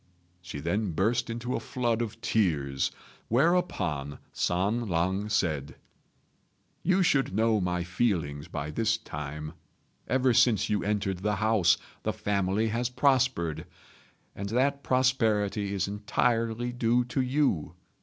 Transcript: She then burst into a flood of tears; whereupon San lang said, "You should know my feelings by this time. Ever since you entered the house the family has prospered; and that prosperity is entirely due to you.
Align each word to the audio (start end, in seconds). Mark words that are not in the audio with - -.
She 0.41 0.59
then 0.59 0.93
burst 0.93 1.29
into 1.29 1.55
a 1.55 1.59
flood 1.59 2.01
of 2.01 2.19
tears; 2.21 2.89
whereupon 3.27 4.17
San 4.33 4.89
lang 4.89 5.29
said, 5.29 5.75
"You 6.81 7.03
should 7.03 7.35
know 7.35 7.61
my 7.61 7.83
feelings 7.83 8.47
by 8.47 8.71
this 8.71 8.97
time. 8.97 9.53
Ever 10.07 10.33
since 10.33 10.71
you 10.71 10.83
entered 10.83 11.19
the 11.19 11.35
house 11.35 11.77
the 12.01 12.13
family 12.13 12.69
has 12.69 12.89
prospered; 12.89 13.67
and 14.35 14.49
that 14.49 14.81
prosperity 14.81 15.71
is 15.71 15.87
entirely 15.87 16.71
due 16.73 17.05
to 17.05 17.21
you. 17.21 17.75